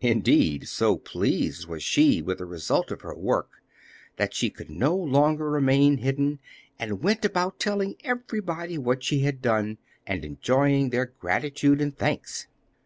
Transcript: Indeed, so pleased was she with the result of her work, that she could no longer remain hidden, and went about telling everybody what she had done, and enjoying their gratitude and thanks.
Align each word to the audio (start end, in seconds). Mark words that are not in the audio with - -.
Indeed, 0.00 0.66
so 0.66 0.96
pleased 0.96 1.66
was 1.66 1.82
she 1.82 2.22
with 2.22 2.38
the 2.38 2.46
result 2.46 2.90
of 2.90 3.02
her 3.02 3.14
work, 3.14 3.62
that 4.16 4.32
she 4.32 4.48
could 4.48 4.70
no 4.70 4.96
longer 4.96 5.50
remain 5.50 5.98
hidden, 5.98 6.38
and 6.78 7.02
went 7.02 7.22
about 7.22 7.60
telling 7.60 7.96
everybody 8.02 8.78
what 8.78 9.04
she 9.04 9.20
had 9.20 9.42
done, 9.42 9.76
and 10.06 10.24
enjoying 10.24 10.88
their 10.88 11.12
gratitude 11.20 11.82
and 11.82 11.94
thanks. 11.94 12.46